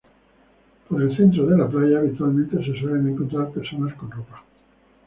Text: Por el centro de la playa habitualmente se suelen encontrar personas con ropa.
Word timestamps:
Por 0.89 0.99
el 1.03 1.15
centro 1.15 1.45
de 1.45 1.55
la 1.55 1.67
playa 1.69 1.99
habitualmente 1.99 2.57
se 2.65 2.73
suelen 2.79 3.09
encontrar 3.09 3.51
personas 3.51 3.93
con 3.93 4.09
ropa. 4.09 4.43